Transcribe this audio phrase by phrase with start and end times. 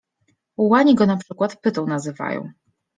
[0.57, 2.51] Ułani go na przykład pytą nazywają.